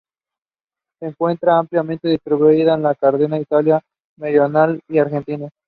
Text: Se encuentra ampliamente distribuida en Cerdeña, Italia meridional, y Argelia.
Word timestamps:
Se 0.99 1.05
encuentra 1.05 1.59
ampliamente 1.59 2.07
distribuida 2.07 2.73
en 2.73 2.83
Cerdeña, 2.99 3.39
Italia 3.39 3.81
meridional, 4.17 4.81
y 4.87 4.97
Argelia. 4.97 5.51